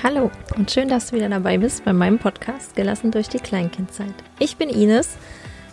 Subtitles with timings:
[0.00, 4.14] Hallo und schön, dass du wieder dabei bist bei meinem Podcast Gelassen durch die Kleinkindzeit.
[4.38, 5.16] Ich bin Ines,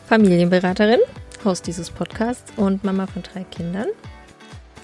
[0.08, 1.00] Familienberaterin,
[1.44, 3.86] Host dieses Podcasts und Mama von drei Kindern.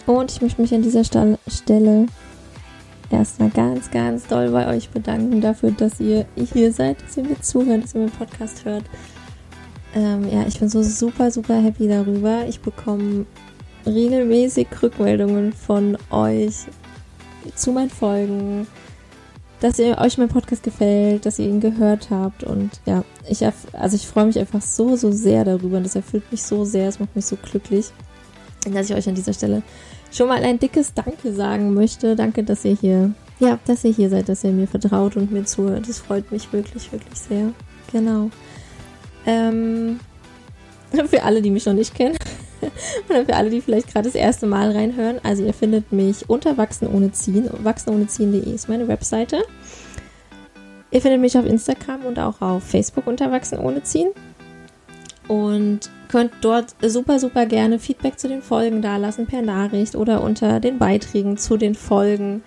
[0.05, 2.05] Und ich möchte mich an dieser Stelle
[3.09, 7.41] erstmal ganz, ganz doll bei euch bedanken dafür, dass ihr hier seid, dass ihr mir
[7.41, 8.83] zuhört, dass ihr meinen Podcast hört.
[9.95, 12.45] Ähm, ja, ich bin so super, super happy darüber.
[12.47, 13.25] Ich bekomme
[13.87, 16.57] regelmäßig Rückmeldungen von euch
[17.55, 18.67] zu meinen Folgen,
[19.61, 23.95] dass ihr euch mein Podcast gefällt, dass ihr ihn gehört habt und ja, ich also
[23.95, 26.99] ich freue mich einfach so so sehr darüber und das erfüllt mich so sehr, es
[26.99, 27.91] macht mich so glücklich,
[28.69, 29.61] dass ich euch an dieser Stelle
[30.11, 32.15] schon mal ein dickes Danke sagen möchte.
[32.15, 35.45] Danke, dass ihr hier ja, dass ihr hier seid, dass ihr mir vertraut und mir
[35.45, 35.87] zuhört.
[35.87, 37.53] Das freut mich wirklich wirklich sehr.
[37.91, 38.29] Genau.
[39.25, 39.99] Ähm,
[41.07, 42.17] für alle, die mich noch nicht kennen.
[43.09, 45.19] Oder für alle, die vielleicht gerade das erste Mal reinhören.
[45.23, 47.49] Also ihr findet mich unter Wachsen ohne Ziehen.
[47.51, 49.43] Wachsenohneziehen.de ist meine Webseite.
[50.91, 54.09] Ihr findet mich auf Instagram und auch auf Facebook unter Wachsen ohne Ziehen.
[55.27, 60.59] Und könnt dort super, super gerne Feedback zu den Folgen dalassen per Nachricht oder unter
[60.59, 62.43] den Beiträgen zu den Folgen.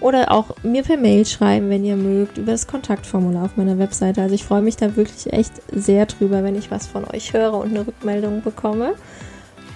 [0.00, 4.20] Oder auch mir per Mail schreiben, wenn ihr mögt, über das Kontaktformular auf meiner Webseite.
[4.20, 7.54] Also ich freue mich da wirklich echt sehr drüber, wenn ich was von euch höre
[7.54, 8.94] und eine Rückmeldung bekomme.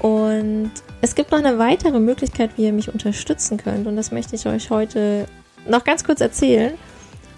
[0.01, 0.70] Und
[1.03, 3.87] es gibt noch eine weitere Möglichkeit, wie ihr mich unterstützen könnt.
[3.87, 5.27] Und das möchte ich euch heute
[5.69, 6.75] noch ganz kurz erzählen.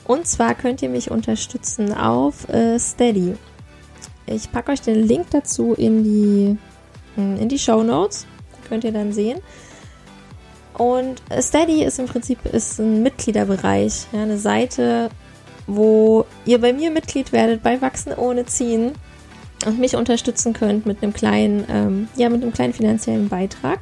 [0.04, 3.34] Und zwar könnt ihr mich unterstützen auf äh, Steady.
[4.26, 6.56] Ich packe euch den Link dazu in die,
[7.16, 8.26] hm, in die Show Notes.
[8.68, 9.40] Könnt ihr dann sehen.
[10.74, 15.10] Und Steady ist im Prinzip ist ein Mitgliederbereich, ja, eine Seite,
[15.66, 18.92] wo ihr bei mir Mitglied werdet bei Wachsen ohne Ziehen
[19.66, 23.80] und mich unterstützen könnt mit einem kleinen, ähm, ja, mit einem kleinen finanziellen Beitrag.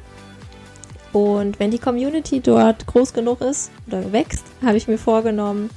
[1.13, 5.69] Und wenn die Community dort groß genug ist oder wächst, habe ich mir vorgenommen,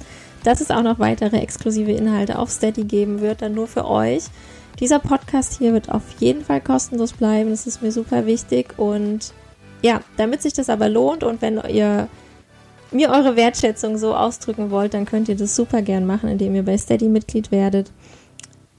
[0.43, 4.25] dass es auch noch weitere exklusive Inhalte auf Steady geben wird, dann nur für euch.
[4.79, 9.33] Dieser Podcast hier wird auf jeden Fall kostenlos bleiben, das ist mir super wichtig und
[9.81, 12.07] ja, damit sich das aber lohnt und wenn ihr
[12.91, 16.63] mir eure Wertschätzung so ausdrücken wollt, dann könnt ihr das super gern machen, indem ihr
[16.63, 17.91] bei Steady Mitglied werdet.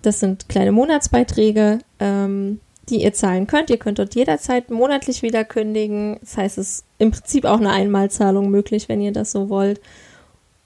[0.03, 3.71] Das sind kleine Monatsbeiträge, ähm, die ihr zahlen könnt.
[3.71, 6.19] Ihr könnt dort jederzeit monatlich wieder kündigen.
[6.21, 9.81] Das heißt, es ist im Prinzip auch eine Einmalzahlung möglich, wenn ihr das so wollt.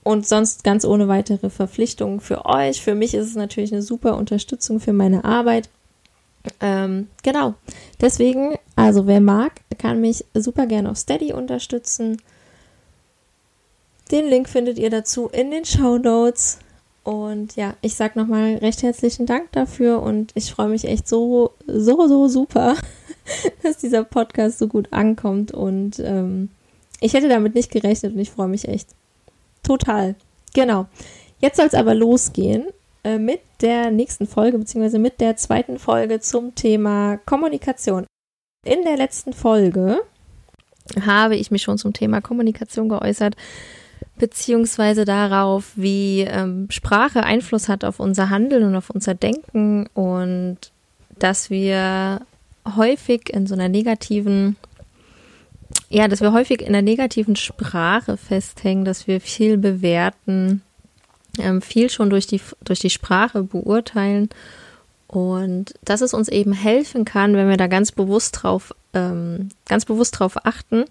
[0.03, 2.83] Und sonst ganz ohne weitere Verpflichtungen für euch.
[2.83, 5.69] Für mich ist es natürlich eine super Unterstützung für meine Arbeit.
[6.61, 7.55] Ähm, genau.
[8.01, 12.21] Deswegen, also wer mag, kann mich super gerne auf Steady unterstützen.
[14.11, 16.59] Den Link findet ihr dazu in den Show Notes.
[17.03, 21.53] Und ja, ich sag nochmal recht herzlichen Dank dafür und ich freue mich echt so,
[21.67, 22.77] so, so super,
[23.63, 26.51] dass dieser Podcast so gut ankommt und ähm,
[27.01, 28.91] ich hätte damit nicht gerechnet und ich freue mich echt
[29.63, 30.15] total.
[30.55, 30.87] Genau.
[31.39, 32.67] Jetzt soll es aber losgehen
[33.03, 38.05] äh, mit der nächsten Folge, beziehungsweise mit der zweiten Folge zum Thema Kommunikation.
[38.67, 40.03] In der letzten Folge
[41.01, 43.37] habe ich mich schon zum Thema Kommunikation geäußert
[44.19, 50.59] beziehungsweise darauf, wie ähm, Sprache Einfluss hat auf unser Handeln und auf unser Denken und
[51.19, 52.21] dass wir
[52.77, 54.57] häufig in so einer negativen,
[55.89, 60.63] ja, dass wir häufig in der negativen Sprache festhängen, dass wir viel bewerten,
[61.39, 64.29] ähm, viel schon durch die, durch die Sprache beurteilen
[65.07, 69.85] und dass es uns eben helfen kann, wenn wir da ganz bewusst drauf, ähm, ganz
[69.85, 70.85] bewusst drauf achten,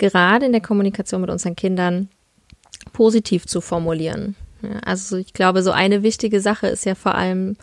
[0.00, 2.08] gerade in der Kommunikation mit unseren Kindern
[2.92, 4.34] positiv zu formulieren.
[4.62, 7.56] Ja, also ich glaube, so eine wichtige Sache ist ja vor allem,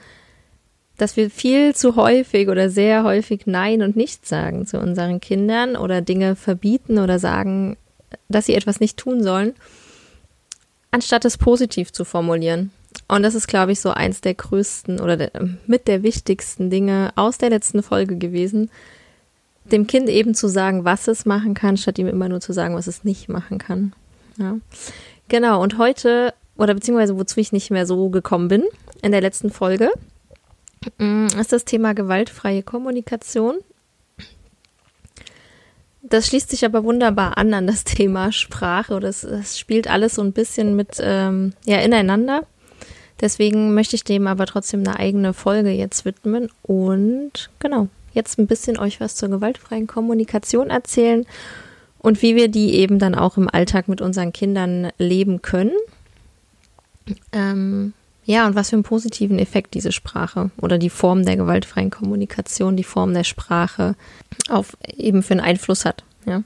[0.97, 5.75] dass wir viel zu häufig oder sehr häufig Nein und Nichts sagen zu unseren Kindern
[5.75, 7.77] oder Dinge verbieten oder sagen,
[8.29, 9.53] dass sie etwas nicht tun sollen,
[10.91, 12.71] anstatt es positiv zu formulieren.
[13.07, 15.31] Und das ist, glaube ich, so eins der größten oder der,
[15.67, 18.71] mit der wichtigsten Dinge aus der letzten Folge gewesen,
[19.72, 22.75] dem Kind eben zu sagen, was es machen kann, statt ihm immer nur zu sagen,
[22.75, 23.93] was es nicht machen kann.
[24.37, 24.58] Ja.
[25.28, 28.64] Genau, und heute, oder beziehungsweise wozu ich nicht mehr so gekommen bin,
[29.02, 29.91] in der letzten Folge,
[30.97, 33.58] mm, ist das Thema gewaltfreie Kommunikation.
[36.02, 40.16] Das schließt sich aber wunderbar an an das Thema Sprache oder es, es spielt alles
[40.16, 42.43] so ein bisschen mit ähm, ja, ineinander.
[43.19, 47.87] Deswegen möchte ich dem aber trotzdem eine eigene Folge jetzt widmen und genau,
[48.17, 51.25] jetzt ein bisschen euch was zur gewaltfreien Kommunikation erzählen
[51.99, 55.72] und wie wir die eben dann auch im Alltag mit unseren Kindern leben können.
[57.31, 57.93] Ähm,
[58.25, 62.75] ja, und was für einen positiven Effekt diese Sprache oder die Form der gewaltfreien Kommunikation,
[62.75, 63.96] die Form der Sprache
[64.49, 66.03] auf eben für einen Einfluss hat.
[66.25, 66.43] Ja.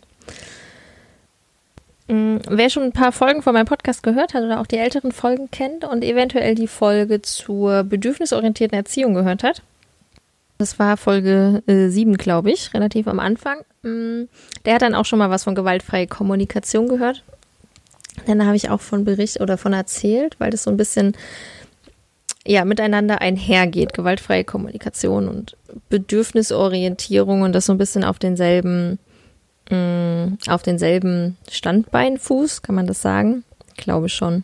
[2.08, 5.12] Mm, wer schon ein paar Folgen von meinem Podcast gehört hat oder auch die älteren
[5.12, 9.64] Folgen kennt und eventuell die Folge zur bedürfnisorientierten Erziehung gehört hat,
[10.62, 13.58] das war Folge äh, 7, glaube ich, relativ am Anfang.
[13.82, 14.24] Mm,
[14.66, 17.24] der hat dann auch schon mal was von gewaltfreie Kommunikation gehört.
[18.28, 21.14] Dann habe ich auch von Bericht oder von erzählt, weil das so ein bisschen
[22.46, 25.58] ja miteinander einhergeht, gewaltfreie Kommunikation und
[25.90, 29.00] Bedürfnisorientierung und das so ein bisschen auf denselben
[29.70, 33.44] mh, mm, auf denselben Standbeinfuß, kann man das sagen?
[33.76, 34.44] Ich glaube schon.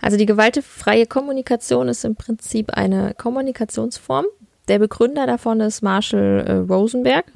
[0.00, 4.26] Also die gewaltfreie Kommunikation ist im Prinzip eine Kommunikationsform.
[4.68, 7.32] Der Begründer davon ist Marshall äh, Rosenberg.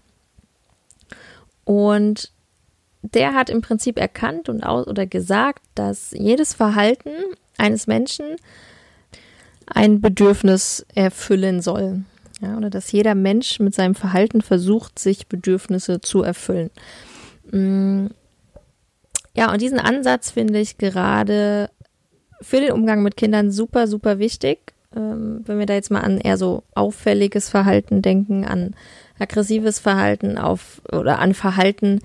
[1.64, 2.32] Und
[3.02, 7.11] der hat im Prinzip erkannt und aus oder gesagt, dass jedes Verhalten
[7.58, 8.37] eines Menschen
[9.67, 12.05] ein Bedürfnis erfüllen soll.
[12.40, 16.70] Ja, oder dass jeder Mensch mit seinem Verhalten versucht, sich Bedürfnisse zu erfüllen.
[17.50, 18.08] Mm.
[19.34, 21.70] Ja, und diesen Ansatz finde ich gerade
[22.40, 24.75] für den Umgang mit Kindern super, super wichtig.
[24.96, 28.74] Ähm, wenn wir da jetzt mal an eher so auffälliges Verhalten denken, an
[29.18, 32.00] aggressives Verhalten auf oder an Verhalten,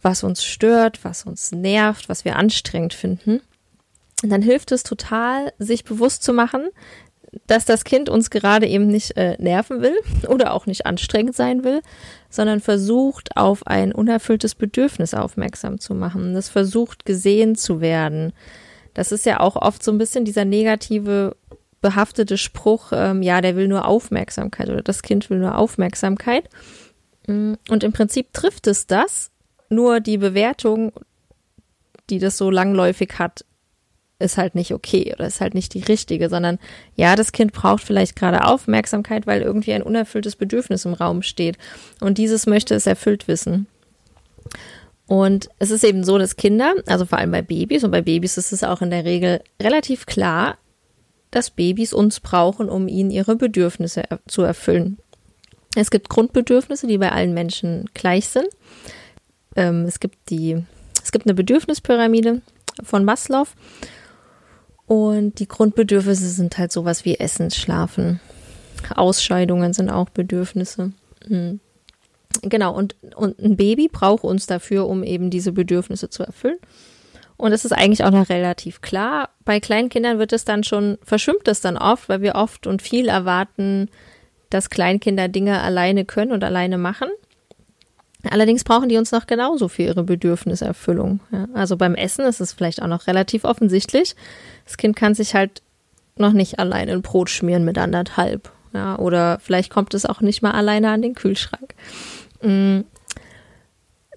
[0.00, 3.40] was uns stört, was uns nervt, was wir anstrengend finden,
[4.22, 6.68] dann hilft es total, sich bewusst zu machen,
[7.46, 9.96] dass das Kind uns gerade eben nicht äh, nerven will
[10.28, 11.80] oder auch nicht anstrengend sein will,
[12.28, 16.34] sondern versucht, auf ein unerfülltes Bedürfnis aufmerksam zu machen.
[16.34, 18.32] Das versucht, gesehen zu werden.
[18.94, 21.36] Das ist ja auch oft so ein bisschen dieser negative,
[21.82, 26.48] behaftete Spruch, ähm, ja, der will nur Aufmerksamkeit oder das Kind will nur Aufmerksamkeit.
[27.26, 29.30] Mm, und im Prinzip trifft es das,
[29.68, 30.92] nur die Bewertung,
[32.08, 33.44] die das so langläufig hat,
[34.18, 36.58] ist halt nicht okay oder ist halt nicht die richtige, sondern
[36.94, 41.58] ja, das Kind braucht vielleicht gerade Aufmerksamkeit, weil irgendwie ein unerfülltes Bedürfnis im Raum steht.
[42.00, 43.66] Und dieses möchte es erfüllt wissen.
[45.06, 48.38] Und es ist eben so, dass Kinder, also vor allem bei Babys, und bei Babys
[48.38, 50.56] ist es auch in der Regel relativ klar,
[51.32, 54.98] dass Babys uns brauchen, um ihnen ihre Bedürfnisse zu erfüllen.
[55.74, 58.48] Es gibt Grundbedürfnisse, die bei allen Menschen gleich sind.
[59.56, 60.62] Ähm, es gibt die,
[61.02, 62.42] es gibt eine Bedürfnispyramide
[62.82, 63.48] von Maslow
[64.86, 68.20] und die Grundbedürfnisse sind halt sowas wie Essen, Schlafen.
[68.94, 70.92] Ausscheidungen sind auch Bedürfnisse.
[71.26, 71.60] Mhm.
[72.42, 76.58] Genau, und, und ein Baby braucht uns dafür, um eben diese Bedürfnisse zu erfüllen.
[77.42, 79.30] Und das ist eigentlich auch noch relativ klar.
[79.44, 83.08] Bei Kleinkindern wird es dann schon, verschwimmt es dann oft, weil wir oft und viel
[83.08, 83.90] erwarten,
[84.48, 87.08] dass Kleinkinder Dinge alleine können und alleine machen.
[88.30, 91.18] Allerdings brauchen die uns noch genauso für ihre Bedürfniserfüllung.
[91.32, 94.14] Ja, also beim Essen ist es vielleicht auch noch relativ offensichtlich.
[94.64, 95.62] Das Kind kann sich halt
[96.14, 98.52] noch nicht alleine ein Brot schmieren mit anderthalb.
[98.72, 101.74] Ja, oder vielleicht kommt es auch nicht mal alleine an den Kühlschrank.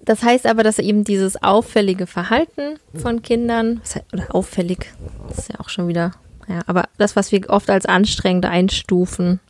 [0.06, 3.82] Das heißt aber, dass eben dieses auffällige Verhalten von Kindern,
[4.12, 4.92] oder auffällig,
[5.36, 6.12] ist ja auch schon wieder,
[6.48, 9.40] ja, aber das, was wir oft als anstrengend einstufen,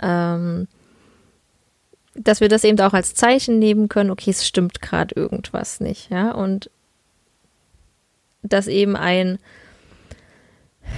[0.00, 0.68] ähm,
[2.14, 6.10] dass wir das eben auch als Zeichen nehmen können, okay, es stimmt gerade irgendwas nicht,
[6.10, 6.70] ja, und
[8.42, 9.38] dass eben ein,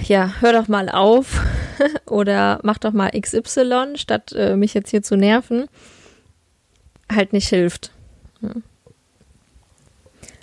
[0.03, 1.41] ja, hör doch mal auf
[2.05, 5.69] oder mach doch mal XY, statt äh, mich jetzt hier zu nerven,
[7.09, 7.91] halt nicht hilft.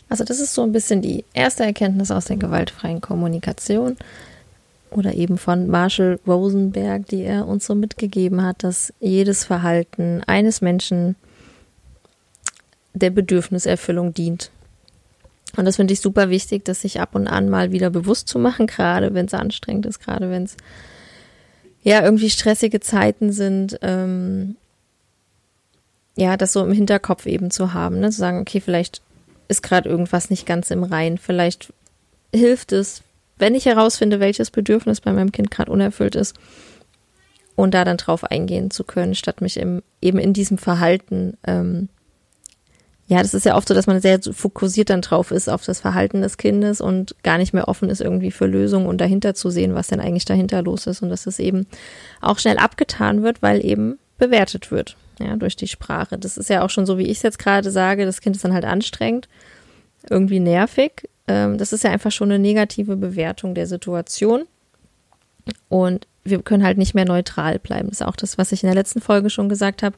[0.08, 3.96] Also das ist so ein bisschen die erste Erkenntnis aus der gewaltfreien Kommunikation
[4.90, 10.60] oder eben von Marshall Rosenberg, die er uns so mitgegeben hat, dass jedes Verhalten eines
[10.60, 11.16] Menschen
[12.94, 14.50] der Bedürfniserfüllung dient.
[15.56, 18.38] Und das finde ich super wichtig, das sich ab und an mal wieder bewusst zu
[18.38, 20.56] machen, gerade wenn es anstrengend ist, gerade wenn es
[21.82, 24.56] ja irgendwie stressige Zeiten sind, ähm,
[26.16, 28.10] ja, das so im Hinterkopf eben zu haben, ne?
[28.10, 29.02] zu sagen, okay, vielleicht
[29.48, 31.72] ist gerade irgendwas nicht ganz im Rein, vielleicht
[32.34, 33.02] hilft es,
[33.38, 36.34] wenn ich herausfinde, welches Bedürfnis bei meinem Kind gerade unerfüllt ist,
[37.56, 41.88] und da dann drauf eingehen zu können, statt mich im, eben in diesem Verhalten, ähm,
[43.08, 45.80] ja, das ist ja oft so, dass man sehr fokussiert dann drauf ist auf das
[45.80, 49.48] Verhalten des Kindes und gar nicht mehr offen ist irgendwie für Lösungen und dahinter zu
[49.48, 51.66] sehen, was denn eigentlich dahinter los ist und dass es eben
[52.20, 56.18] auch schnell abgetan wird, weil eben bewertet wird, ja, durch die Sprache.
[56.18, 58.44] Das ist ja auch schon so, wie ich es jetzt gerade sage, das Kind ist
[58.44, 59.28] dann halt anstrengend,
[60.08, 64.44] irgendwie nervig, ähm, das ist ja einfach schon eine negative Bewertung der Situation.
[65.68, 67.88] Und wir können halt nicht mehr neutral bleiben.
[67.88, 69.96] Das ist auch das, was ich in der letzten Folge schon gesagt habe.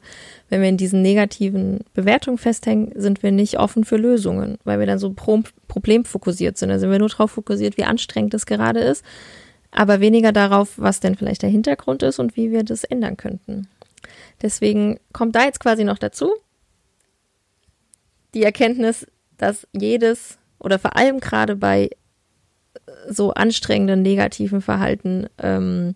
[0.49, 4.85] Wenn wir in diesen negativen Bewertungen festhängen, sind wir nicht offen für Lösungen, weil wir
[4.85, 6.69] dann so pro problemfokussiert sind.
[6.69, 9.03] Da sind wir nur darauf fokussiert, wie anstrengend es gerade ist,
[9.71, 13.67] aber weniger darauf, was denn vielleicht der Hintergrund ist und wie wir das ändern könnten.
[14.41, 16.31] Deswegen kommt da jetzt quasi noch dazu
[18.33, 21.89] die Erkenntnis, dass jedes oder vor allem gerade bei
[23.07, 25.95] so anstrengenden negativen Verhalten ähm,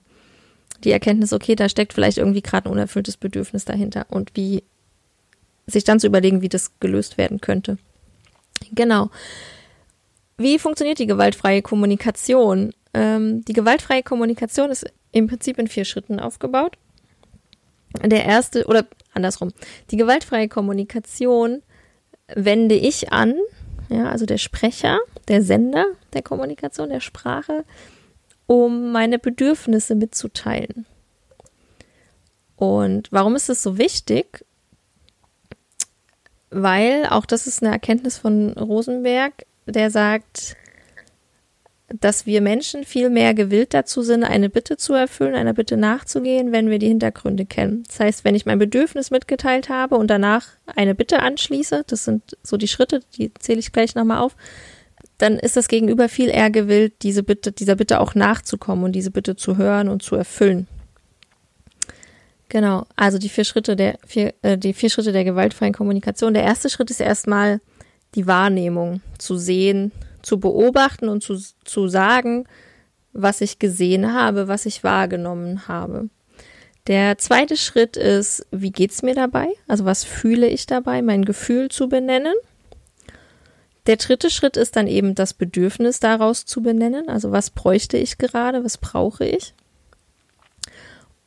[0.84, 4.64] die Erkenntnis, okay, da steckt vielleicht irgendwie gerade ein unerfülltes Bedürfnis dahinter und wie
[5.66, 7.78] sich dann zu überlegen, wie das gelöst werden könnte.
[8.72, 9.10] Genau.
[10.38, 12.74] Wie funktioniert die gewaltfreie Kommunikation?
[12.94, 16.78] Ähm, die gewaltfreie Kommunikation ist im Prinzip in vier Schritten aufgebaut.
[18.02, 19.52] Der erste, oder andersrum,
[19.92, 21.62] die gewaltfreie Kommunikation
[22.28, 23.36] wende ich an,
[23.90, 27.66] ja, also der Sprecher, der Sender der Kommunikation, der Sprache,
[28.48, 30.86] um meine Bedürfnisse mitzuteilen.
[32.56, 34.46] Und warum ist es so wichtig?
[36.50, 40.56] Weil, auch das ist eine Erkenntnis von Rosenberg, der sagt,
[42.00, 46.52] dass wir Menschen viel mehr gewillt dazu sind, eine Bitte zu erfüllen, einer Bitte nachzugehen,
[46.52, 47.84] wenn wir die Hintergründe kennen.
[47.88, 52.38] Das heißt, wenn ich mein Bedürfnis mitgeteilt habe und danach eine Bitte anschließe, das sind
[52.42, 54.36] so die Schritte, die zähle ich gleich nochmal auf,
[55.20, 59.12] dann ist das Gegenüber viel eher gewillt, diese Bitte, dieser Bitte auch nachzukommen und diese
[59.12, 60.68] Bitte zu hören und zu erfüllen.
[62.50, 66.34] Genau, also die vier Schritte der vier, äh, die vier Schritte der gewaltfreien Kommunikation.
[66.34, 67.62] Der erste Schritt ist erstmal
[68.16, 69.92] die Wahrnehmung, zu sehen,
[70.24, 72.46] zu beobachten und zu, zu sagen,
[73.12, 76.10] was ich gesehen habe, was ich wahrgenommen habe.
[76.88, 79.50] Der zweite Schritt ist, wie geht's mir dabei?
[79.68, 82.34] Also was fühle ich dabei, mein Gefühl zu benennen.
[83.86, 87.08] Der dritte Schritt ist dann eben das Bedürfnis daraus zu benennen.
[87.08, 89.54] Also was bräuchte ich gerade, was brauche ich?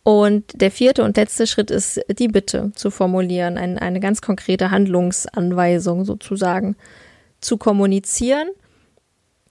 [0.02, 4.70] Und der vierte und letzte Schritt ist die Bitte zu formulieren, ein, eine ganz konkrete
[4.70, 6.76] Handlungsanweisung sozusagen
[7.40, 8.48] zu kommunizieren.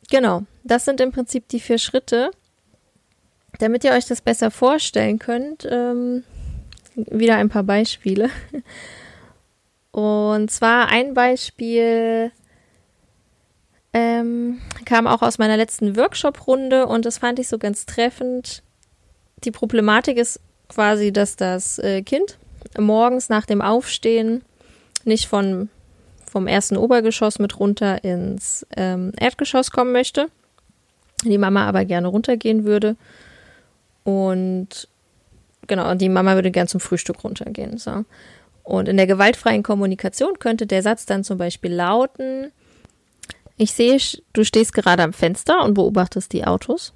[0.09, 2.31] Genau, das sind im Prinzip die vier Schritte.
[3.59, 6.23] Damit ihr euch das besser vorstellen könnt, ähm,
[6.95, 8.29] wieder ein paar Beispiele.
[9.91, 12.31] Und zwar ein Beispiel
[13.93, 18.61] ähm, kam auch aus meiner letzten Workshop-Runde und das fand ich so ganz treffend.
[19.45, 22.37] Die Problematik ist quasi, dass das äh, Kind
[22.77, 24.43] morgens nach dem Aufstehen
[25.05, 25.69] nicht von,
[26.29, 30.27] vom ersten Obergeschoss mit runter ins ähm, Erdgeschoss kommen möchte.
[31.23, 32.95] Die Mama aber gerne runtergehen würde.
[34.03, 34.87] Und
[35.67, 37.77] genau, die Mama würde gern zum Frühstück runtergehen.
[37.77, 38.05] So.
[38.63, 42.51] Und in der gewaltfreien Kommunikation könnte der Satz dann zum Beispiel lauten,
[43.57, 43.97] ich sehe,
[44.33, 46.93] du stehst gerade am Fenster und beobachtest die Autos.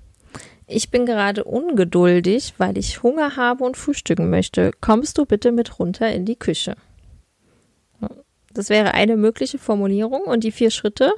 [0.67, 4.71] Ich bin gerade ungeduldig, weil ich Hunger habe und frühstücken möchte.
[4.81, 6.75] Kommst du bitte mit runter in die Küche?
[8.53, 11.13] Das wäre eine mögliche Formulierung und die vier Schritte.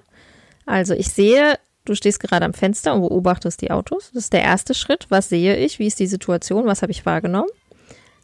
[0.65, 4.11] Also ich sehe, du stehst gerade am Fenster und beobachtest die Autos.
[4.13, 5.05] Das ist der erste Schritt.
[5.09, 5.79] Was sehe ich?
[5.79, 6.65] Wie ist die Situation?
[6.65, 7.49] Was habe ich wahrgenommen?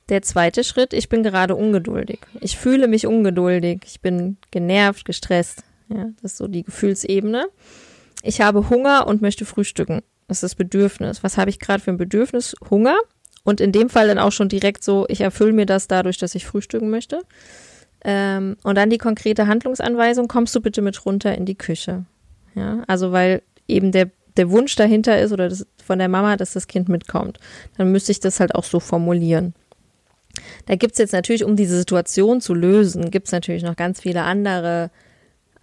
[0.10, 2.20] Der zweite Schritt, ich bin gerade ungeduldig.
[2.40, 3.82] Ich fühle mich ungeduldig.
[3.86, 5.64] Ich bin genervt, gestresst.
[5.90, 7.48] Ja, das ist so die Gefühlsebene.
[8.24, 10.02] Ich habe Hunger und möchte frühstücken.
[10.28, 11.24] Das ist das Bedürfnis.
[11.24, 12.56] Was habe ich gerade für ein Bedürfnis?
[12.70, 12.98] Hunger.
[13.44, 16.36] Und in dem Fall dann auch schon direkt so, ich erfülle mir das dadurch, dass
[16.36, 17.22] ich frühstücken möchte.
[18.04, 22.06] Ähm, und dann die konkrete Handlungsanweisung, kommst du bitte mit runter in die Küche.
[22.56, 26.54] Ja, also weil eben der, der Wunsch dahinter ist oder das, von der Mama, dass
[26.54, 27.40] das Kind mitkommt.
[27.78, 29.54] Dann müsste ich das halt auch so formulieren.
[30.66, 34.92] Da gibt's jetzt natürlich, um diese Situation zu lösen, gibt's natürlich noch ganz viele andere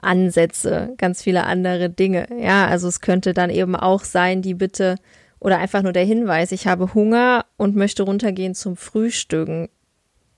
[0.01, 2.27] Ansätze, ganz viele andere Dinge.
[2.41, 4.97] Ja, also es könnte dann eben auch sein, die Bitte
[5.41, 9.69] oder einfach nur der Hinweis, ich habe Hunger und möchte runtergehen zum Frühstücken.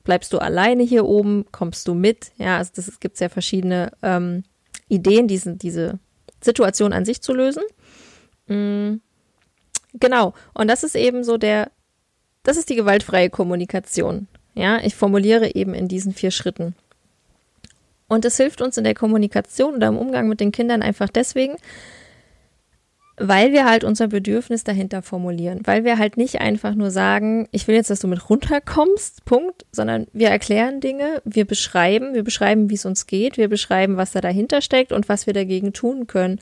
[0.06, 1.46] Bleibst du alleine hier oben?
[1.50, 2.30] Kommst du mit?
[2.38, 4.44] Ja, also das gibt ja verschiedene ähm,
[4.88, 5.98] Ideen, diesen, diese
[6.40, 7.64] Situation an sich zu lösen.
[8.46, 9.00] Mhm.
[9.94, 10.32] Genau.
[10.54, 11.72] Und das ist eben so der,
[12.44, 14.28] das ist die gewaltfreie Kommunikation.
[14.54, 16.76] Ja, ich formuliere eben in diesen vier Schritten.
[18.06, 21.56] Und es hilft uns in der Kommunikation oder im Umgang mit den Kindern einfach deswegen,
[23.18, 27.66] weil wir halt unser Bedürfnis dahinter formulieren, weil wir halt nicht einfach nur sagen, ich
[27.66, 32.68] will jetzt, dass du mit runterkommst, Punkt, sondern wir erklären Dinge, wir beschreiben, wir beschreiben,
[32.68, 36.06] wie es uns geht, wir beschreiben, was da dahinter steckt und was wir dagegen tun
[36.06, 36.40] können.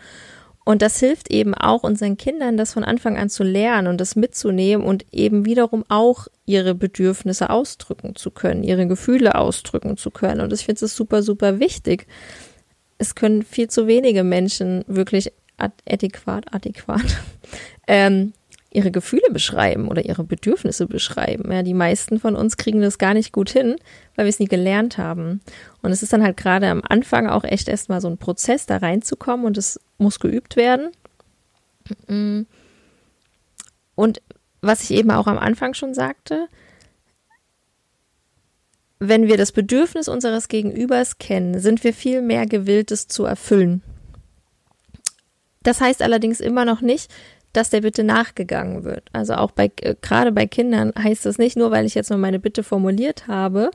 [0.64, 4.16] Und das hilft eben auch unseren Kindern, das von Anfang an zu lernen und das
[4.16, 10.40] mitzunehmen und eben wiederum auch ihre Bedürfnisse ausdrücken zu können, ihre Gefühle ausdrücken zu können.
[10.40, 12.06] Und ich finde es super, super wichtig.
[12.96, 17.04] Es können viel zu wenige Menschen wirklich adäquat, adäquat
[17.86, 18.32] ähm,
[18.70, 21.50] ihre Gefühle beschreiben oder ihre Bedürfnisse beschreiben.
[21.52, 23.76] Ja, die meisten von uns kriegen das gar nicht gut hin,
[24.16, 25.40] weil wir es nie gelernt haben.
[25.80, 28.78] Und es ist dann halt gerade am Anfang auch echt erstmal so ein Prozess, da
[28.78, 30.90] reinzukommen und es muss geübt werden.
[33.94, 34.22] Und
[34.60, 36.48] was ich eben auch am Anfang schon sagte,
[38.98, 43.82] wenn wir das Bedürfnis unseres Gegenübers kennen, sind wir viel mehr gewillt, es zu erfüllen.
[45.64, 47.10] Das heißt allerdings immer noch nicht,
[47.52, 49.08] dass der Bitte nachgegangen wird.
[49.12, 52.18] Also auch bei, äh, gerade bei Kindern heißt das nicht nur, weil ich jetzt nur
[52.18, 53.70] meine Bitte formuliert habe,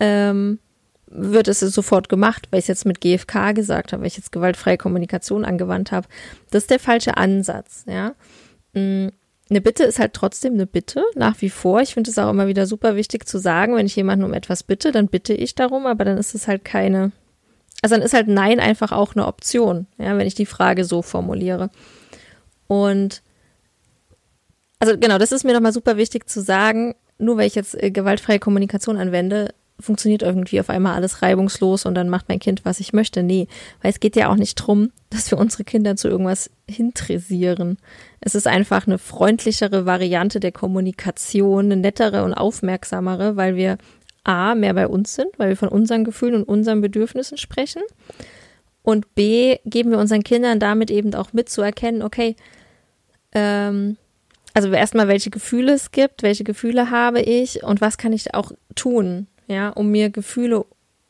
[0.00, 0.58] ähm,
[1.06, 4.32] wird es sofort gemacht, weil ich es jetzt mit GFK gesagt habe, weil ich jetzt
[4.32, 6.08] gewaltfreie Kommunikation angewandt habe.
[6.50, 8.14] Das ist der falsche Ansatz, ja.
[8.74, 9.08] Mm,
[9.48, 11.80] eine Bitte ist halt trotzdem eine Bitte, nach wie vor.
[11.80, 14.64] Ich finde es auch immer wieder super wichtig zu sagen, wenn ich jemanden um etwas
[14.64, 17.12] bitte, dann bitte ich darum, aber dann ist es halt keine,
[17.82, 21.02] also dann ist halt Nein einfach auch eine Option, ja, wenn ich die Frage so
[21.02, 21.70] formuliere.
[22.66, 23.22] Und
[24.78, 27.90] also genau, das ist mir nochmal super wichtig zu sagen, nur weil ich jetzt äh,
[27.90, 32.80] gewaltfreie Kommunikation anwende, funktioniert irgendwie auf einmal alles reibungslos und dann macht mein Kind, was
[32.80, 33.22] ich möchte.
[33.22, 33.46] Nee,
[33.82, 37.78] weil es geht ja auch nicht drum, dass wir unsere Kinder zu irgendwas hintrisieren.
[38.20, 43.78] Es ist einfach eine freundlichere Variante der Kommunikation, eine nettere und aufmerksamere, weil wir
[44.26, 47.82] A, mehr bei uns sind, weil wir von unseren Gefühlen und unseren Bedürfnissen sprechen.
[48.82, 52.36] Und B, geben wir unseren Kindern damit eben auch mit zu erkennen, okay,
[53.32, 53.96] ähm,
[54.54, 58.52] also erstmal, welche Gefühle es gibt, welche Gefühle habe ich und was kann ich auch
[58.74, 60.64] tun, ja, um mir Gefühle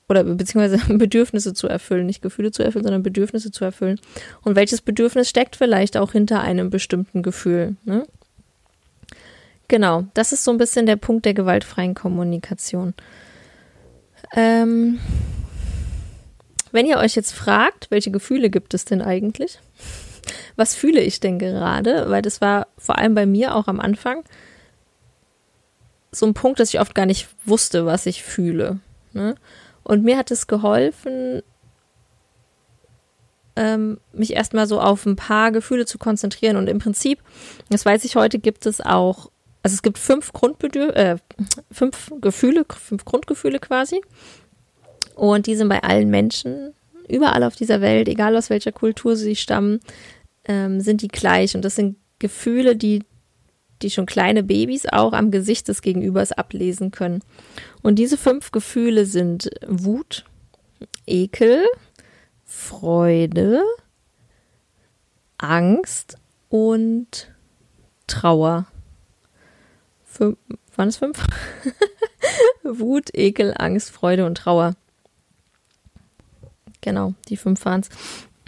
[0.09, 4.01] oder beziehungsweise Bedürfnisse zu erfüllen, nicht Gefühle zu erfüllen, sondern Bedürfnisse zu erfüllen.
[4.43, 7.77] Und welches Bedürfnis steckt vielleicht auch hinter einem bestimmten Gefühl?
[7.85, 8.07] Ne?
[9.69, 12.95] Genau, das ist so ein bisschen der Punkt der gewaltfreien Kommunikation.
[14.35, 15.01] Ähm,
[16.73, 19.59] wenn ihr euch jetzt fragt, welche Gefühle gibt es denn eigentlich?
[20.57, 22.11] Was fühle ich denn gerade?
[22.11, 24.25] Weil das war vor allem bei mir auch am Anfang
[26.11, 28.81] so ein Punkt, dass ich oft gar nicht wusste, was ich fühle.
[29.13, 29.35] Ne?
[29.83, 31.43] Und mir hat es geholfen,
[33.55, 36.57] ähm, mich erstmal so auf ein paar Gefühle zu konzentrieren.
[36.57, 37.23] Und im Prinzip,
[37.71, 39.31] das weiß ich heute, gibt es auch,
[39.67, 41.17] also es gibt fünf Grundbedürf äh,
[41.73, 44.01] fünf Gefühle, fünf Grundgefühle quasi.
[45.17, 46.73] Und die sind bei allen Menschen,
[47.09, 49.81] überall auf dieser Welt, egal aus welcher Kultur sie stammen,
[50.45, 51.57] ähm, sind die gleich.
[51.57, 53.02] Und das sind Gefühle, die
[53.83, 57.25] die schon kleine Babys auch am Gesicht des Gegenübers ablesen können.
[57.83, 60.26] Und diese fünf Gefühle sind Wut,
[61.09, 61.67] Ekel,
[62.45, 63.65] Freude,
[65.39, 66.19] Angst
[66.50, 67.33] und
[68.07, 68.67] Trauer.
[70.17, 70.39] Fünf,
[70.75, 71.25] waren es fünf?
[72.63, 74.75] Wut, Ekel, Angst, Freude und Trauer.
[76.81, 77.89] Genau, die fünf waren es.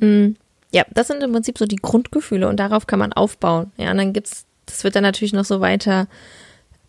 [0.00, 0.36] Mm,
[0.72, 3.72] ja, das sind im Prinzip so die Grundgefühle und darauf kann man aufbauen.
[3.76, 6.08] Ja, und dann gibt es das wird dann natürlich noch so weiter,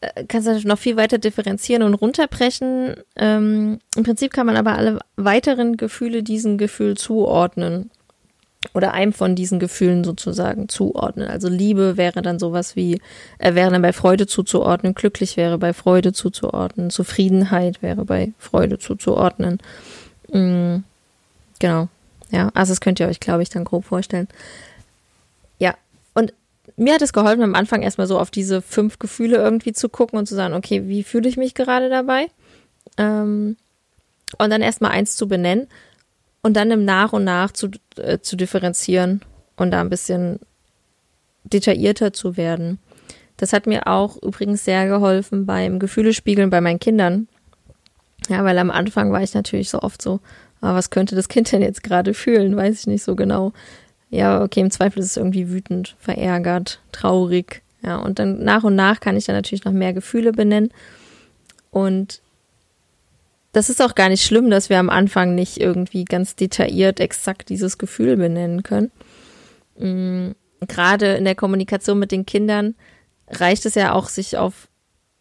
[0.02, 2.96] äh, kannst du noch viel weiter differenzieren und runterbrechen.
[3.16, 7.92] Ähm, Im Prinzip kann man aber alle weiteren Gefühle diesem Gefühl zuordnen.
[8.74, 11.30] Oder einem von diesen Gefühlen sozusagen zuordnen.
[11.30, 13.02] Also Liebe wäre dann sowas wie,
[13.38, 18.78] äh, wäre dann bei Freude zuzuordnen, glücklich wäre bei Freude zuzuordnen, Zufriedenheit wäre bei Freude
[18.78, 19.60] zuzuordnen.
[20.32, 20.84] Mhm,
[21.60, 21.88] genau.
[22.32, 24.28] Ja, also das könnt ihr euch, glaube ich, dann grob vorstellen.
[25.58, 25.76] Ja,
[26.14, 26.34] und
[26.76, 30.20] mir hat es geholfen, am Anfang erstmal so auf diese fünf Gefühle irgendwie zu gucken
[30.20, 32.28] und zu sagen, okay, wie fühle ich mich gerade dabei?
[32.98, 33.56] Ähm,
[34.38, 35.68] und dann erstmal eins zu benennen
[36.42, 39.22] und dann im Nach und Nach zu, äh, zu differenzieren
[39.56, 40.40] und da ein bisschen
[41.44, 42.80] detaillierter zu werden.
[43.38, 47.28] Das hat mir auch übrigens sehr geholfen beim Gefühlespiegeln bei meinen Kindern.
[48.28, 50.20] Ja, weil am Anfang war ich natürlich so oft so,
[50.62, 52.56] ah, was könnte das Kind denn jetzt gerade fühlen?
[52.56, 53.54] Weiß ich nicht so genau
[54.10, 57.62] ja, okay, im Zweifel ist es irgendwie wütend, verärgert, traurig.
[57.84, 60.72] Ja, und dann nach und nach kann ich dann natürlich noch mehr Gefühle benennen.
[61.72, 62.22] Und
[63.52, 67.50] das ist auch gar nicht schlimm, dass wir am Anfang nicht irgendwie ganz detailliert exakt
[67.50, 68.92] dieses Gefühl benennen können.
[69.78, 70.36] Mhm.
[70.68, 72.76] Gerade in der Kommunikation mit den Kindern
[73.30, 74.68] reicht es ja auch, sich auf,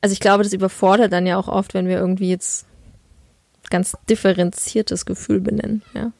[0.00, 2.66] also ich glaube, das überfordert dann ja auch oft, wenn wir irgendwie jetzt
[3.70, 6.12] ganz differenziertes Gefühl benennen, ja.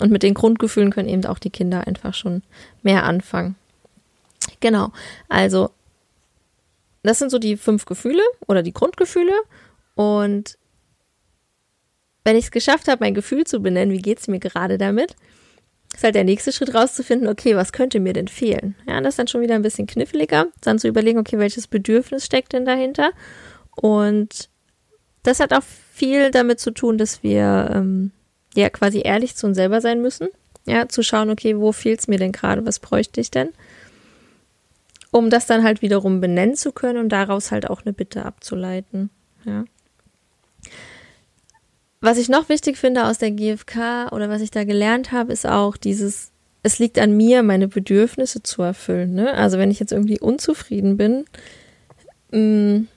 [0.00, 2.42] Und mit den Grundgefühlen können eben auch die Kinder einfach schon
[2.82, 3.56] mehr anfangen.
[4.60, 4.90] Genau.
[5.28, 5.70] Also,
[7.02, 9.34] das sind so die fünf Gefühle oder die Grundgefühle.
[9.94, 10.56] Und
[12.24, 15.16] wenn ich es geschafft habe, mein Gefühl zu benennen, wie geht es mir gerade damit,
[15.94, 18.74] ist halt der nächste Schritt rauszufinden, okay, was könnte mir denn fehlen?
[18.86, 22.24] Ja, das ist dann schon wieder ein bisschen kniffliger, dann zu überlegen, okay, welches Bedürfnis
[22.24, 23.12] steckt denn dahinter?
[23.76, 24.48] Und
[25.22, 28.10] das hat auch viel damit zu tun, dass wir ähm,
[28.54, 30.28] ja quasi ehrlich zu uns selber sein müssen.
[30.64, 33.48] Ja, zu schauen, okay, wo fehlt es mir denn gerade, was bräuchte ich denn?
[35.10, 39.10] Um das dann halt wiederum benennen zu können und daraus halt auch eine Bitte abzuleiten.
[39.44, 39.64] Ja.
[42.02, 45.46] Was ich noch wichtig finde aus der GfK oder was ich da gelernt habe, ist
[45.46, 46.32] auch dieses,
[46.64, 49.14] es liegt an mir, meine Bedürfnisse zu erfüllen.
[49.14, 49.32] Ne?
[49.32, 51.24] Also wenn ich jetzt irgendwie unzufrieden bin,
[52.32, 52.88] mh, mm,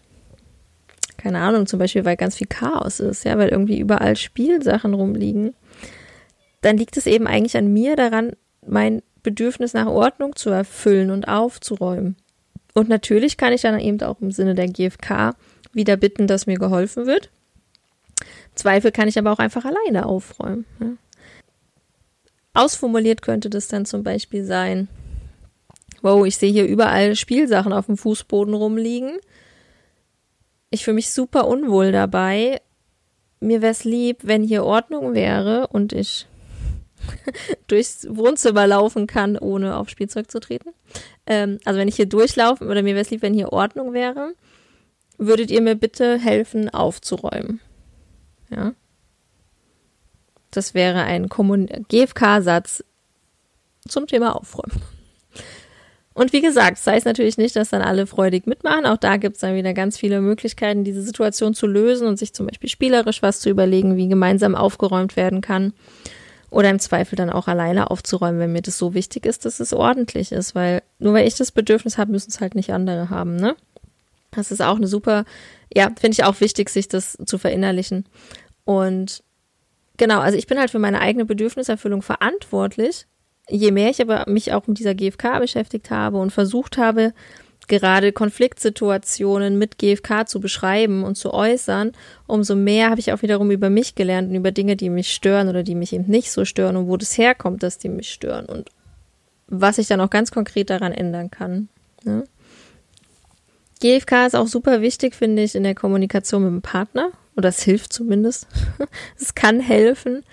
[1.17, 5.53] keine Ahnung, zum Beispiel, weil ganz viel Chaos ist, ja, weil irgendwie überall Spielsachen rumliegen,
[6.61, 8.31] dann liegt es eben eigentlich an mir daran,
[8.65, 12.15] mein Bedürfnis nach Ordnung zu erfüllen und aufzuräumen.
[12.73, 15.35] Und natürlich kann ich dann eben auch im Sinne der GfK
[15.73, 17.29] wieder bitten, dass mir geholfen wird.
[18.55, 20.65] Zweifel kann ich aber auch einfach alleine aufräumen.
[20.79, 20.87] Ja.
[22.53, 24.87] Ausformuliert könnte das dann zum Beispiel sein,
[26.01, 29.17] wow, ich sehe hier überall Spielsachen auf dem Fußboden rumliegen.
[30.69, 32.61] Ich fühle mich super unwohl dabei.
[33.39, 36.27] Mir wäre es lieb, wenn hier Ordnung wäre und ich
[37.67, 40.69] durchs Wohnzimmer laufen kann, ohne auf Spielzeug zu treten.
[41.25, 44.33] Ähm, also wenn ich hier durchlaufen oder mir wäre es lieb, wenn hier Ordnung wäre,
[45.17, 47.59] würdet ihr mir bitte helfen, aufzuräumen.
[48.55, 48.73] Ja.
[50.51, 52.83] Das wäre ein GFK-Satz
[53.87, 54.81] zum Thema Aufräumen.
[56.13, 58.85] Und wie gesagt, sei es natürlich nicht, dass dann alle freudig mitmachen.
[58.85, 62.33] Auch da gibt es dann wieder ganz viele Möglichkeiten, diese Situation zu lösen und sich
[62.33, 65.73] zum Beispiel spielerisch was zu überlegen, wie gemeinsam aufgeräumt werden kann.
[66.49, 69.73] Oder im Zweifel dann auch alleine aufzuräumen, wenn mir das so wichtig ist, dass es
[69.73, 70.55] ordentlich ist.
[70.55, 73.57] Weil nur weil ich das Bedürfnis habe, müssen es halt nicht andere haben, ne?
[74.31, 75.25] Das ist auch eine super,
[75.73, 78.05] ja, finde ich auch wichtig, sich das zu verinnerlichen.
[78.65, 79.23] Und
[79.97, 83.05] genau, also ich bin halt für meine eigene Bedürfniserfüllung verantwortlich.
[83.47, 87.13] Je mehr ich aber mich auch mit dieser GfK beschäftigt habe und versucht habe,
[87.67, 91.93] gerade Konfliktsituationen mit GfK zu beschreiben und zu äußern,
[92.27, 95.47] umso mehr habe ich auch wiederum über mich gelernt und über Dinge, die mich stören
[95.47, 98.45] oder die mich eben nicht so stören und wo das herkommt, dass die mich stören
[98.45, 98.69] und
[99.47, 101.69] was ich dann auch ganz konkret daran ändern kann.
[102.03, 102.23] Ja.
[103.81, 107.11] GFK ist auch super wichtig, finde ich, in der Kommunikation mit dem Partner.
[107.35, 108.47] Oder es hilft zumindest.
[109.19, 110.23] es kann helfen.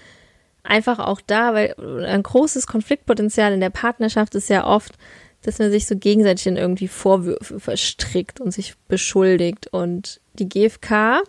[0.62, 1.75] Einfach auch da, weil
[2.07, 4.97] ein großes Konfliktpotenzial in der Partnerschaft ist ja oft,
[5.43, 9.67] dass man sich so gegenseitig in irgendwie Vorwürfe verstrickt und sich beschuldigt.
[9.73, 11.23] Und die GFK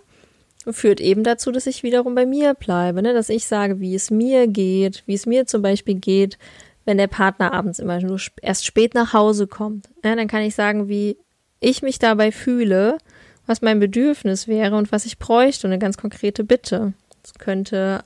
[0.71, 3.13] führt eben dazu, dass ich wiederum bei mir bleibe, ne?
[3.13, 6.37] dass ich sage, wie es mir geht, wie es mir zum Beispiel geht,
[6.85, 9.89] wenn der Partner abends immer nur erst spät nach Hause kommt.
[10.03, 11.17] Ja, dann kann ich sagen, wie
[11.59, 12.97] ich mich dabei fühle,
[13.45, 16.93] was mein Bedürfnis wäre und was ich bräuchte und eine ganz konkrete Bitte.
[17.21, 18.03] Das könnte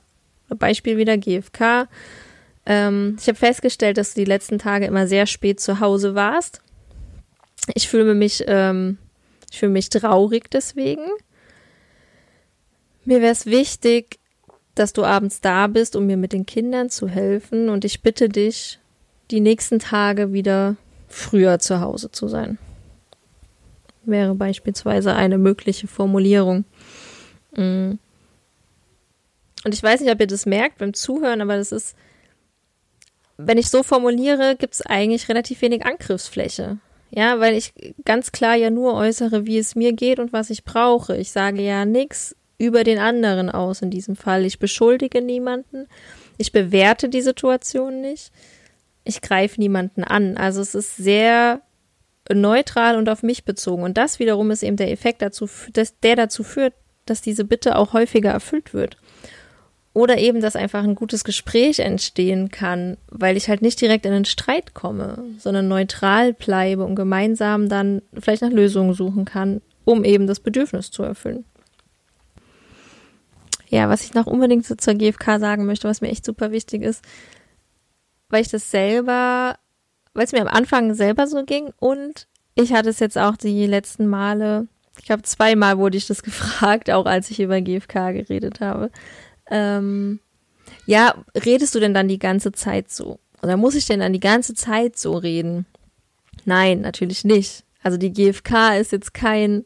[0.48, 1.88] Beispiel wieder GFK.
[2.66, 6.62] Ähm, ich habe festgestellt, dass du die letzten Tage immer sehr spät zu Hause warst.
[7.74, 8.98] Ich fühle mich, ähm,
[9.50, 11.04] ich fühle mich traurig deswegen.
[13.04, 14.18] Mir wäre es wichtig,
[14.74, 17.68] dass du abends da bist, um mir mit den Kindern zu helfen.
[17.68, 18.78] Und ich bitte dich,
[19.30, 20.76] die nächsten Tage wieder
[21.08, 22.58] früher zu Hause zu sein
[24.08, 26.64] wäre beispielsweise eine mögliche Formulierung.
[27.56, 27.92] Mm.
[29.64, 31.96] Und ich weiß nicht, ob ihr das merkt beim Zuhören, aber das ist,
[33.36, 36.78] wenn ich so formuliere, gibt es eigentlich relativ wenig Angriffsfläche.
[37.10, 37.72] Ja, weil ich
[38.04, 41.16] ganz klar ja nur äußere, wie es mir geht und was ich brauche.
[41.16, 44.44] Ich sage ja nichts über den anderen aus in diesem Fall.
[44.44, 45.86] Ich beschuldige niemanden.
[46.36, 48.32] Ich bewerte die Situation nicht.
[49.04, 50.36] Ich greife niemanden an.
[50.36, 51.62] Also es ist sehr
[52.32, 53.82] neutral und auf mich bezogen.
[53.82, 56.74] Und das wiederum ist eben der Effekt dazu, dass der dazu führt,
[57.06, 58.96] dass diese Bitte auch häufiger erfüllt wird.
[59.94, 64.12] Oder eben, dass einfach ein gutes Gespräch entstehen kann, weil ich halt nicht direkt in
[64.12, 70.04] einen Streit komme, sondern neutral bleibe und gemeinsam dann vielleicht nach Lösungen suchen kann, um
[70.04, 71.44] eben das Bedürfnis zu erfüllen.
[73.70, 77.04] Ja, was ich noch unbedingt zur GfK sagen möchte, was mir echt super wichtig ist,
[78.28, 79.58] weil ich das selber
[80.18, 82.26] weil es mir am Anfang selber so ging und
[82.56, 84.66] ich hatte es jetzt auch die letzten Male,
[84.98, 88.90] ich glaube zweimal wurde ich das gefragt, auch als ich über GFK geredet habe.
[89.48, 90.18] Ähm,
[90.86, 93.20] ja, redest du denn dann die ganze Zeit so?
[93.42, 95.66] Oder muss ich denn dann die ganze Zeit so reden?
[96.44, 97.62] Nein, natürlich nicht.
[97.84, 99.64] Also die GFK ist jetzt kein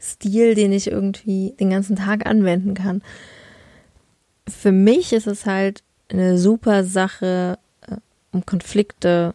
[0.00, 3.02] Stil, den ich irgendwie den ganzen Tag anwenden kann.
[4.46, 7.58] Für mich ist es halt eine super Sache,
[8.34, 9.34] um Konflikte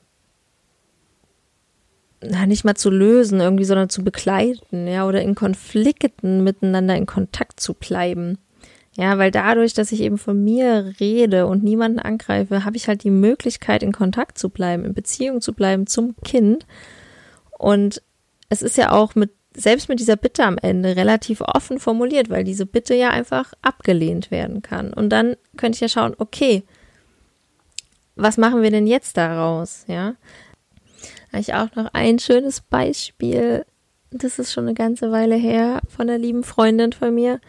[2.21, 7.05] na, nicht mal zu lösen irgendwie, sondern zu begleiten, ja, oder in Konflikten miteinander in
[7.05, 8.37] Kontakt zu bleiben.
[8.95, 13.03] Ja, weil dadurch, dass ich eben von mir rede und niemanden angreife, habe ich halt
[13.03, 16.65] die Möglichkeit, in Kontakt zu bleiben, in Beziehung zu bleiben zum Kind.
[17.57, 18.01] Und
[18.49, 22.43] es ist ja auch mit, selbst mit dieser Bitte am Ende relativ offen formuliert, weil
[22.43, 24.91] diese Bitte ja einfach abgelehnt werden kann.
[24.91, 26.63] Und dann könnte ich ja schauen, okay,
[28.19, 29.85] was machen wir denn jetzt daraus?
[29.87, 30.15] Ja,
[31.31, 33.65] habe ich auch noch ein schönes Beispiel.
[34.11, 37.39] Das ist schon eine ganze Weile her von einer lieben Freundin von mir.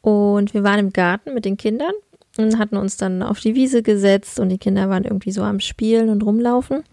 [0.00, 1.92] Und wir waren im Garten mit den Kindern
[2.38, 5.60] und hatten uns dann auf die Wiese gesetzt und die Kinder waren irgendwie so am
[5.60, 6.84] Spielen und rumlaufen.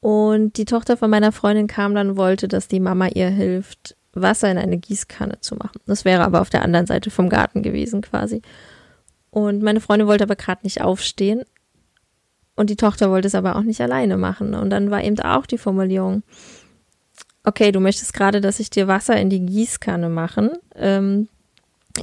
[0.00, 3.96] Und die Tochter von meiner Freundin kam dann und wollte, dass die Mama ihr hilft,
[4.12, 5.80] Wasser in eine Gießkanne zu machen.
[5.86, 8.42] Das wäre aber auf der anderen Seite vom Garten gewesen quasi.
[9.34, 11.42] Und meine Freundin wollte aber gerade nicht aufstehen.
[12.54, 14.54] Und die Tochter wollte es aber auch nicht alleine machen.
[14.54, 16.22] Und dann war eben auch die Formulierung,
[17.42, 20.50] okay, du möchtest gerade, dass ich dir Wasser in die Gießkanne machen.
[20.76, 21.28] Ähm,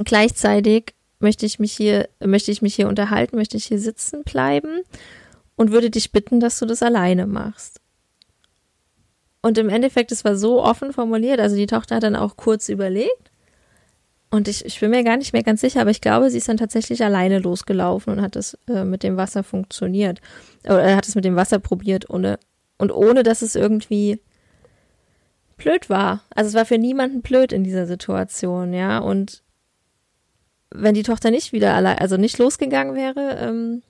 [0.04, 4.82] gleichzeitig möchte ich mich hier, möchte ich mich hier unterhalten, möchte ich hier sitzen bleiben
[5.56, 7.80] und würde dich bitten, dass du das alleine machst.
[9.40, 12.68] Und im Endeffekt, es war so offen formuliert, also die Tochter hat dann auch kurz
[12.68, 13.31] überlegt.
[14.32, 16.48] Und ich, ich bin mir gar nicht mehr ganz sicher, aber ich glaube, sie ist
[16.48, 20.22] dann tatsächlich alleine losgelaufen und hat es äh, mit dem Wasser funktioniert.
[20.64, 22.38] Oder hat es mit dem Wasser probiert, ohne,
[22.78, 24.20] und ohne, dass es irgendwie
[25.58, 26.22] blöd war.
[26.34, 29.00] Also es war für niemanden blöd in dieser Situation, ja.
[29.00, 29.42] Und
[30.70, 33.82] wenn die Tochter nicht wieder allein, also nicht losgegangen wäre, ähm,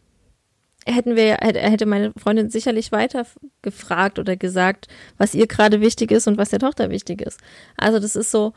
[0.85, 3.27] hätten wir, hätte meine Freundin sicherlich weiter
[3.63, 7.39] gefragt oder gesagt, was ihr gerade wichtig ist und was der Tochter wichtig ist.
[7.77, 8.55] Also das ist so,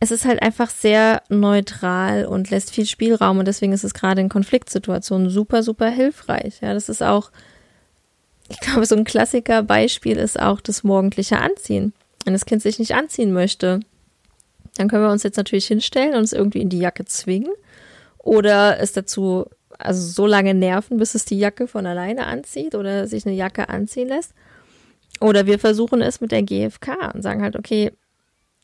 [0.00, 4.20] es ist halt einfach sehr neutral und lässt viel Spielraum und deswegen ist es gerade
[4.20, 6.60] in Konfliktsituationen super, super hilfreich.
[6.60, 7.30] Ja, das ist auch,
[8.48, 11.94] ich glaube, so ein Klassiker Beispiel ist auch das morgendliche Anziehen.
[12.24, 13.80] Wenn das Kind sich nicht anziehen möchte,
[14.76, 17.52] dann können wir uns jetzt natürlich hinstellen und es irgendwie in die Jacke zwingen
[18.18, 19.46] oder es dazu
[19.78, 23.68] also so lange nerven, bis es die Jacke von alleine anzieht oder sich eine Jacke
[23.68, 24.34] anziehen lässt.
[25.20, 27.92] Oder wir versuchen es mit der GFK und sagen halt, okay,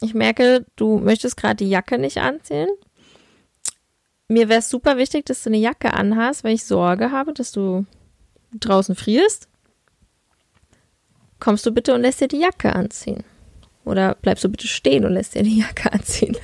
[0.01, 2.69] ich merke, du möchtest gerade die Jacke nicht anziehen.
[4.29, 7.53] Mir wäre es super wichtig, dass du eine Jacke anhast, weil ich Sorge habe, dass
[7.53, 7.85] du
[8.59, 9.49] draußen frierst.
[11.39, 13.25] Kommst du bitte und lässt dir die Jacke anziehen?
[13.85, 16.37] Oder bleibst du bitte stehen und lässt dir die Jacke anziehen?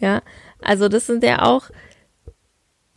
[0.00, 0.22] ja,
[0.60, 1.70] also das sind ja auch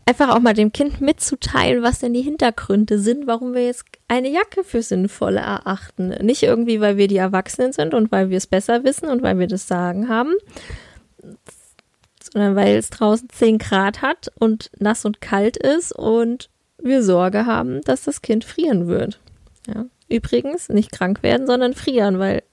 [0.08, 4.30] einfach auch mal dem Kind mitzuteilen, was denn die Hintergründe sind, warum wir jetzt eine
[4.30, 6.10] Jacke für sinnvoll erachten.
[6.22, 9.38] Nicht irgendwie, weil wir die Erwachsenen sind und weil wir es besser wissen und weil
[9.38, 10.34] wir das Sagen haben,
[12.32, 17.46] sondern weil es draußen 10 Grad hat und nass und kalt ist und wir Sorge
[17.46, 19.20] haben, dass das Kind frieren wird.
[19.67, 19.86] Ja.
[20.08, 22.43] Übrigens nicht krank werden, sondern frieren, weil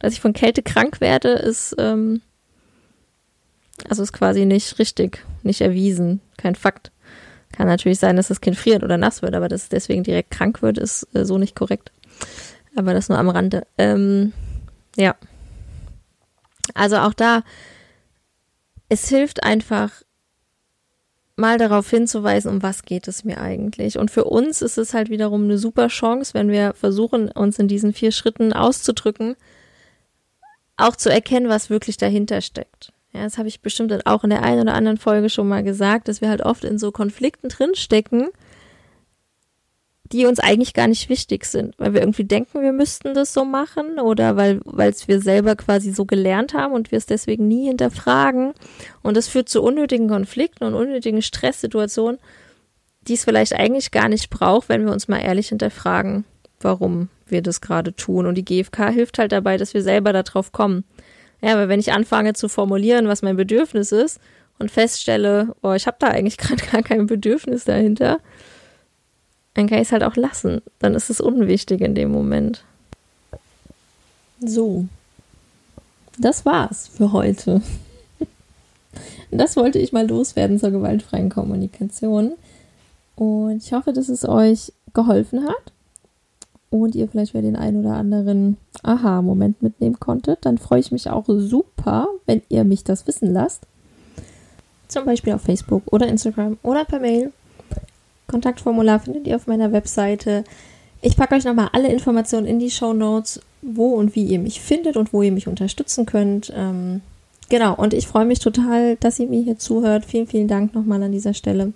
[0.00, 2.20] dass ich von Kälte krank werde, ist ähm,
[3.88, 6.92] also ist quasi nicht richtig, nicht erwiesen, kein Fakt.
[7.52, 10.30] Kann natürlich sein, dass das Kind friert oder nass wird, aber dass es deswegen direkt
[10.30, 11.92] krank wird, ist äh, so nicht korrekt.
[12.76, 13.66] Aber das nur am Rande.
[13.78, 14.32] Ähm,
[14.96, 15.16] ja.
[16.74, 17.42] Also auch da,
[18.88, 19.90] es hilft einfach,
[21.38, 23.96] mal darauf hinzuweisen, um was geht es mir eigentlich.
[23.96, 27.68] Und für uns ist es halt wiederum eine super Chance, wenn wir versuchen, uns in
[27.68, 29.36] diesen vier Schritten auszudrücken,
[30.76, 32.92] auch zu erkennen, was wirklich dahinter steckt.
[33.18, 36.06] Ja, das habe ich bestimmt auch in der einen oder anderen Folge schon mal gesagt,
[36.06, 38.28] dass wir halt oft in so Konflikten drinstecken,
[40.12, 43.44] die uns eigentlich gar nicht wichtig sind, weil wir irgendwie denken, wir müssten das so
[43.44, 47.48] machen oder weil weil es wir selber quasi so gelernt haben und wir es deswegen
[47.48, 48.52] nie hinterfragen
[49.02, 52.20] und das führt zu unnötigen Konflikten und unnötigen Stresssituationen,
[53.08, 56.24] die es vielleicht eigentlich gar nicht braucht, wenn wir uns mal ehrlich hinterfragen,
[56.60, 60.52] warum wir das gerade tun und die GfK hilft halt dabei, dass wir selber darauf
[60.52, 60.84] kommen.
[61.40, 64.20] Ja, aber wenn ich anfange zu formulieren, was mein Bedürfnis ist
[64.58, 68.20] und feststelle, oh, ich habe da eigentlich gerade gar kein Bedürfnis dahinter,
[69.54, 70.62] dann kann ich es halt auch lassen.
[70.78, 72.64] Dann ist es unwichtig in dem Moment.
[74.40, 74.86] So.
[76.16, 77.62] Das war's für heute.
[79.30, 82.32] Das wollte ich mal loswerden zur gewaltfreien Kommunikation.
[83.14, 85.72] Und ich hoffe, dass es euch geholfen hat
[86.70, 91.08] und ihr vielleicht wieder den einen oder anderen Aha-Moment mitnehmen konntet, dann freue ich mich
[91.10, 93.66] auch super, wenn ihr mich das wissen lasst.
[94.88, 97.32] Zum Beispiel auf Facebook oder Instagram oder per Mail.
[98.26, 100.44] Kontaktformular findet ihr auf meiner Webseite.
[101.00, 104.60] Ich packe euch nochmal alle Informationen in die Show Notes, wo und wie ihr mich
[104.60, 106.52] findet und wo ihr mich unterstützen könnt.
[106.54, 107.00] Ähm,
[107.48, 110.04] genau, und ich freue mich total, dass ihr mir hier zuhört.
[110.04, 111.72] Vielen, vielen Dank nochmal an dieser Stelle.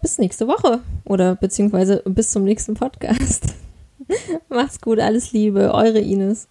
[0.00, 3.54] Bis nächste Woche oder beziehungsweise bis zum nächsten Podcast.
[4.48, 6.48] Macht's gut, alles Liebe, eure Ines.